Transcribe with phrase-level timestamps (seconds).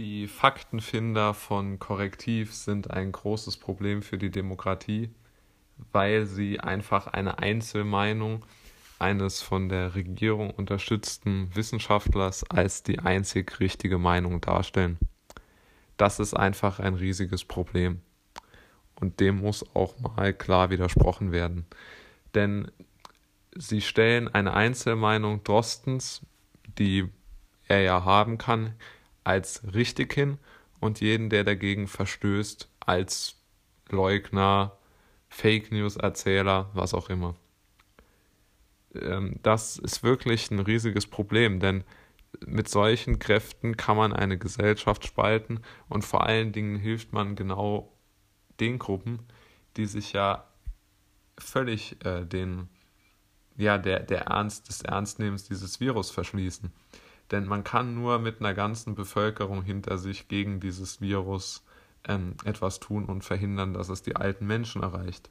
[0.00, 5.10] Die Faktenfinder von Korrektiv sind ein großes Problem für die Demokratie,
[5.92, 8.46] weil sie einfach eine Einzelmeinung
[8.98, 14.96] eines von der Regierung unterstützten Wissenschaftlers als die einzig richtige Meinung darstellen.
[15.98, 18.00] Das ist einfach ein riesiges Problem.
[18.94, 21.66] Und dem muss auch mal klar widersprochen werden.
[22.34, 22.70] Denn
[23.54, 26.22] sie stellen eine Einzelmeinung Drostens,
[26.78, 27.10] die
[27.68, 28.76] er ja haben kann,
[29.24, 30.38] als richtig hin
[30.80, 33.36] und jeden, der dagegen verstößt, als
[33.88, 34.76] Leugner,
[35.28, 37.36] Fake News Erzähler, was auch immer.
[38.94, 41.84] Ähm, das ist wirklich ein riesiges Problem, denn
[42.46, 47.92] mit solchen Kräften kann man eine Gesellschaft spalten und vor allen Dingen hilft man genau
[48.60, 49.20] den Gruppen,
[49.76, 50.44] die sich ja
[51.38, 52.68] völlig äh, den,
[53.56, 56.72] ja, der, der Ernst des Ernstnehmens dieses Virus verschließen.
[57.30, 61.64] Denn man kann nur mit einer ganzen Bevölkerung hinter sich gegen dieses Virus
[62.04, 65.30] ähm, etwas tun und verhindern, dass es die alten Menschen erreicht.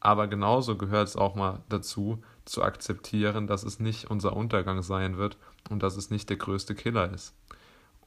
[0.00, 5.16] Aber genauso gehört es auch mal dazu, zu akzeptieren, dass es nicht unser Untergang sein
[5.16, 5.36] wird
[5.70, 7.34] und dass es nicht der größte Killer ist.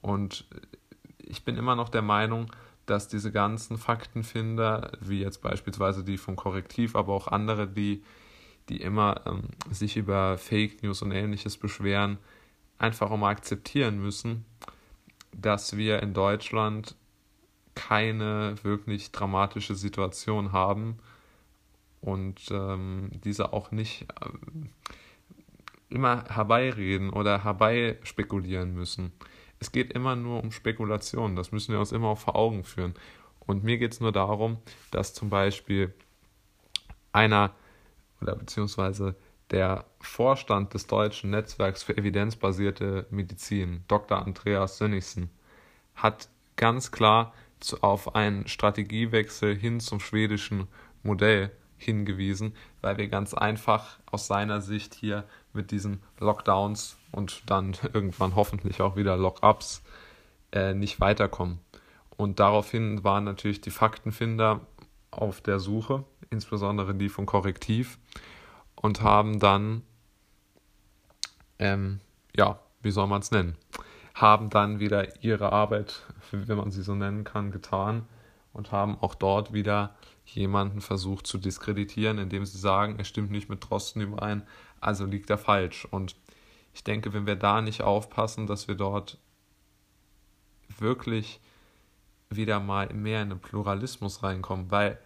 [0.02, 0.46] Und
[1.18, 2.52] ich bin immer noch der Meinung,
[2.86, 8.04] dass diese ganzen Faktenfinder, wie jetzt beispielsweise die vom Korrektiv, aber auch andere, die,
[8.70, 12.18] die immer ähm, sich über Fake News und ähnliches beschweren,
[12.78, 14.46] einfach auch mal akzeptieren müssen,
[15.32, 16.96] dass wir in Deutschland
[17.76, 20.98] keine wirklich dramatische Situation haben
[22.02, 24.70] und ähm, diese auch nicht ähm,
[25.90, 29.12] immer herbeireden oder herbeispekulieren müssen.
[29.60, 32.94] Es geht immer nur um Spekulation, das müssen wir uns immer auch vor Augen führen.
[33.46, 34.58] Und mir geht es nur darum,
[34.92, 35.94] dass zum Beispiel
[37.12, 37.52] einer
[38.22, 39.16] oder beziehungsweise
[39.52, 44.26] der Vorstand des deutschen Netzwerks für evidenzbasierte Medizin, Dr.
[44.26, 45.30] Andreas Sönnigsen,
[45.96, 50.68] hat ganz klar zu, auf einen Strategiewechsel hin zum schwedischen
[51.04, 57.76] Modell hingewiesen, weil wir ganz einfach aus seiner Sicht hier mit diesen Lockdowns und dann
[57.94, 59.84] irgendwann hoffentlich auch wieder Lockups
[60.52, 61.60] äh, nicht weiterkommen.
[62.18, 64.62] Und daraufhin waren natürlich die Faktenfinder
[65.12, 67.98] auf der Suche, insbesondere die von Korrektiv,
[68.86, 69.82] und haben dann,
[71.58, 72.02] ähm,
[72.36, 73.58] ja, wie soll man es nennen,
[74.14, 78.08] haben dann wieder ihre Arbeit, wenn man sie so nennen kann, getan
[78.54, 83.50] und haben auch dort wieder jemanden versucht zu diskreditieren, indem sie sagen, er stimmt nicht
[83.50, 84.44] mit Drosten überein,
[84.82, 85.86] also liegt er falsch.
[85.86, 86.16] Und
[86.76, 89.18] ich denke, wenn wir da nicht aufpassen, dass wir dort
[90.78, 91.42] wirklich
[92.30, 95.00] wieder mal mehr in den Pluralismus reinkommen, weil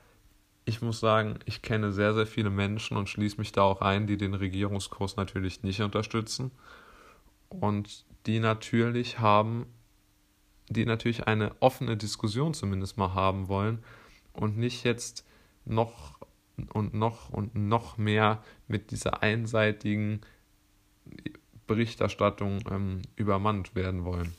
[0.69, 4.05] ich muss sagen, ich kenne sehr, sehr viele Menschen und schließe mich da auch ein,
[4.05, 6.51] die den Regierungskurs natürlich nicht unterstützen
[7.49, 9.65] und die natürlich haben,
[10.69, 13.83] die natürlich eine offene Diskussion zumindest mal haben wollen
[14.33, 15.25] und nicht jetzt
[15.65, 16.19] noch
[16.73, 20.21] und noch und noch mehr mit dieser einseitigen
[21.65, 24.35] Berichterstattung ähm, übermannt werden wollen.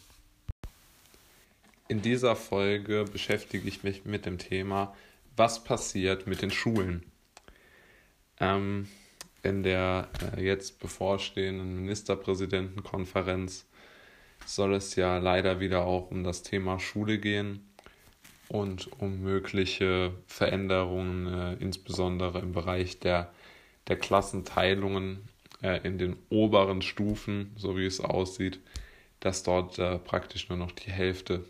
[1.88, 4.94] In dieser Folge beschäftige ich mich mit dem Thema,
[5.40, 7.02] was passiert mit den Schulen.
[8.40, 8.88] Ähm,
[9.42, 13.66] in der äh, jetzt bevorstehenden Ministerpräsidentenkonferenz
[14.44, 17.66] soll es ja leider wieder auch um das Thema Schule gehen
[18.48, 23.32] und um mögliche Veränderungen, äh, insbesondere im Bereich der,
[23.88, 25.26] der Klassenteilungen
[25.62, 28.60] äh, in den oberen Stufen, so wie es aussieht,
[29.20, 31.46] dass dort äh, praktisch nur noch die Hälfte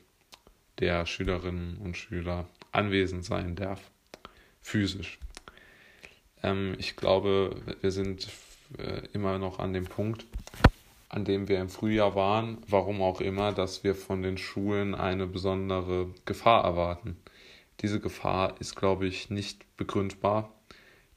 [0.78, 3.90] der Schülerinnen und Schüler anwesend sein darf,
[4.60, 5.18] physisch.
[6.42, 8.28] Ähm, ich glaube, wir sind
[8.78, 10.26] äh, immer noch an dem Punkt,
[11.08, 15.26] an dem wir im Frühjahr waren, warum auch immer, dass wir von den Schulen eine
[15.26, 17.16] besondere Gefahr erwarten.
[17.80, 20.52] Diese Gefahr ist, glaube ich, nicht begründbar,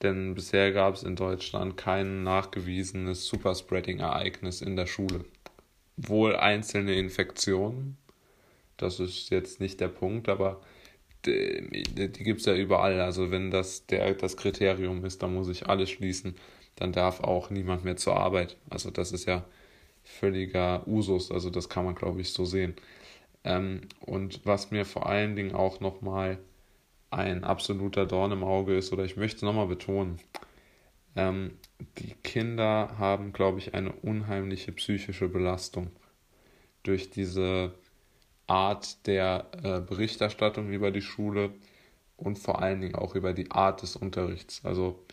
[0.01, 5.25] denn bisher gab es in Deutschland kein nachgewiesenes Superspreading-Ereignis in der Schule.
[5.95, 7.97] Wohl einzelne Infektionen,
[8.77, 10.59] das ist jetzt nicht der Punkt, aber
[11.25, 12.99] die, die gibt es ja überall.
[13.01, 16.35] Also wenn das der, das Kriterium ist, dann muss ich alles schließen,
[16.75, 18.57] dann darf auch niemand mehr zur Arbeit.
[18.69, 19.45] Also das ist ja
[20.03, 21.31] völliger Usus.
[21.31, 22.75] Also das kann man, glaube ich, so sehen.
[23.43, 26.39] Ähm, und was mir vor allen Dingen auch nochmal
[27.11, 30.19] ein absoluter Dorn im Auge ist, oder ich möchte nochmal betonen,
[31.15, 31.51] ähm,
[31.99, 35.91] die Kinder haben, glaube ich, eine unheimliche psychische Belastung
[36.83, 37.73] durch diese
[38.47, 41.51] Art der äh, Berichterstattung über die Schule
[42.17, 44.63] und vor allen Dingen auch über die Art des Unterrichts.
[44.63, 45.03] Also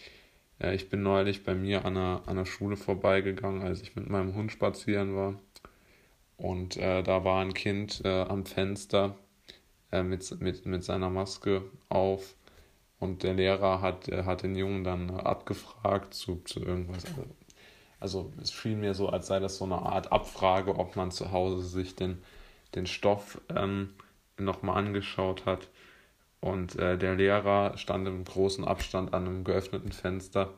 [0.61, 4.11] ja, ich bin neulich bei mir an einer, an einer Schule vorbeigegangen, als ich mit
[4.11, 5.35] meinem Hund spazieren war.
[6.37, 9.17] Und äh, da war ein Kind äh, am Fenster
[9.93, 12.35] äh, mit, mit, mit seiner Maske auf.
[12.99, 17.05] Und der Lehrer hat, äh, hat den Jungen dann abgefragt zu, zu irgendwas.
[17.99, 21.33] Also es schien mir so, als sei das so eine Art Abfrage, ob man zu
[21.33, 22.19] Hause sich den,
[22.75, 23.95] den Stoff ähm,
[24.39, 25.69] nochmal angeschaut hat.
[26.41, 30.55] Und äh, der Lehrer stand im großen Abstand an einem geöffneten Fenster.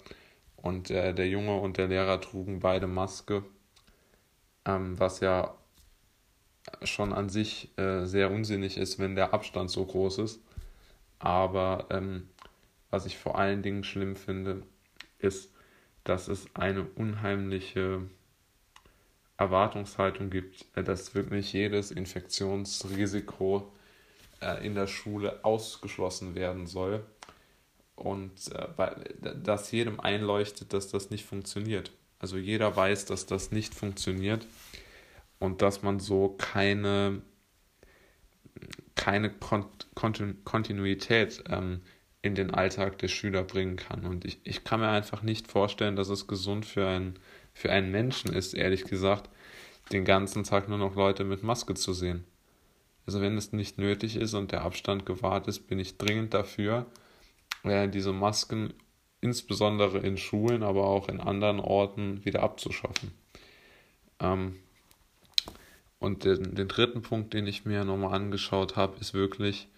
[0.57, 3.45] Und äh, der Junge und der Lehrer trugen beide Maske,
[4.65, 5.55] ähm, was ja
[6.85, 10.41] schon an sich äh, sehr unsinnig ist, wenn der Abstand so groß ist.
[11.19, 12.29] Aber ähm,
[12.91, 14.63] was ich vor allen Dingen schlimm finde,
[15.19, 15.53] ist,
[16.05, 18.03] dass es eine unheimliche
[19.43, 23.73] Erwartungshaltung gibt, äh, dass wirklich jedes Infektionsrisiko
[24.41, 27.05] äh, in der Schule ausgeschlossen werden soll
[27.97, 31.93] und äh, dass jedem einleuchtet, dass das nicht funktioniert.
[32.19, 34.47] Also jeder weiß, dass das nicht funktioniert
[35.39, 37.23] und dass man so keine,
[38.95, 39.89] keine Kont
[40.45, 41.83] Kontinuität ähm,
[42.23, 44.07] in den Alltag der Schüler bringen kann.
[44.07, 47.19] Und ich, ich kann mir einfach nicht vorstellen, dass es gesund für einen,
[47.53, 49.29] für einen Menschen ist, ehrlich gesagt,
[49.91, 52.25] den ganzen Tag nur noch Leute mit Maske zu sehen.
[53.07, 56.87] Also wenn es nicht nötig ist und der Abstand gewahrt ist, bin ich dringend dafür,
[57.65, 58.73] äh, diese Masken
[59.21, 63.13] insbesondere in Schulen, aber auch in anderen Orten wieder abzuschaffen.
[64.21, 64.59] Ähm,
[65.99, 69.69] und den, den dritten Punkt, den ich mir nochmal angeschaut habe, ist wirklich,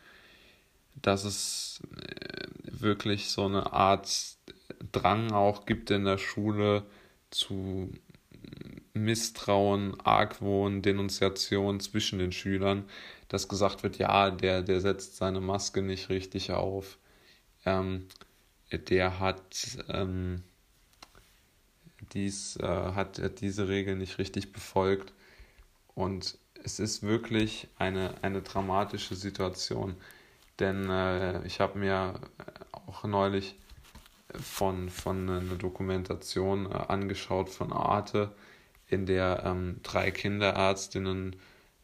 [0.95, 4.37] dass es äh, wirklich so eine Art
[4.93, 6.85] Drang auch gibt in der Schule
[7.31, 7.93] zu
[8.94, 12.85] Misstrauen, Argwohn, Denunziation zwischen den Schülern,
[13.29, 16.99] dass gesagt wird, ja, der, der setzt seine Maske nicht richtig auf,
[17.67, 18.06] ähm,
[18.70, 20.43] der hat ähm,
[22.12, 25.12] dies, äh, hat diese Regel nicht richtig befolgt.
[25.94, 29.96] Und es ist wirklich eine, eine dramatische Situation.
[30.58, 32.14] Denn äh, ich habe mir
[32.73, 33.56] auch neulich
[34.41, 38.32] von, von einer Dokumentation äh, angeschaut von Arte,
[38.94, 41.37] in der ähm, drei Kinderärztinnen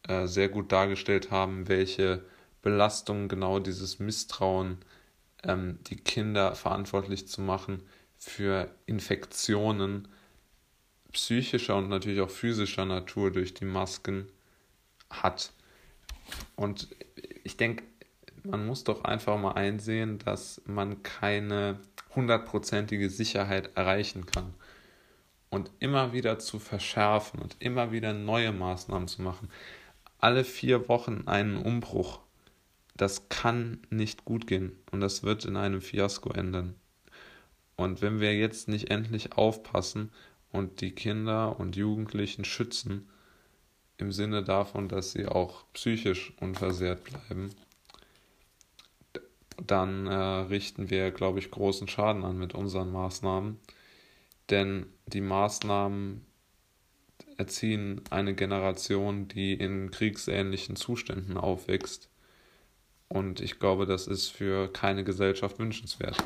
[0.08, 2.24] äh, sehr gut dargestellt haben, welche
[2.62, 4.78] Belastung genau dieses Misstrauen,
[5.42, 7.82] ähm, die Kinder verantwortlich zu machen
[8.16, 10.08] für Infektionen,
[11.12, 14.26] psychischer und natürlich auch physischer Natur durch die Masken
[15.10, 15.52] hat.
[16.54, 16.88] Und
[17.42, 17.84] ich denke,
[18.44, 21.80] man muss doch einfach mal einsehen, dass man keine
[22.14, 24.54] hundertprozentige Sicherheit erreichen kann.
[25.50, 29.50] Und immer wieder zu verschärfen und immer wieder neue Maßnahmen zu machen,
[30.18, 32.20] alle vier Wochen einen Umbruch,
[32.96, 36.74] das kann nicht gut gehen und das wird in einem Fiasko enden.
[37.76, 40.12] Und wenn wir jetzt nicht endlich aufpassen
[40.52, 43.08] und die Kinder und Jugendlichen schützen,
[43.96, 47.50] im Sinne davon, dass sie auch psychisch unversehrt bleiben,
[49.66, 53.58] dann äh, richten wir, glaube ich, großen Schaden an mit unseren Maßnahmen.
[54.50, 56.26] Denn die Maßnahmen
[57.36, 62.10] erziehen eine Generation, die in kriegsähnlichen Zuständen aufwächst.
[63.08, 66.22] Und ich glaube, das ist für keine Gesellschaft wünschenswert.